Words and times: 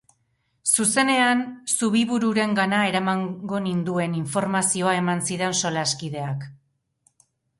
Zuzenean 0.83 1.43
Zubibururengana 1.73 2.79
eramango 2.93 3.59
ninduen 3.67 4.17
informazioa 4.21 4.97
eman 5.03 5.21
zidan 5.31 5.55
solaskideak. 5.61 6.49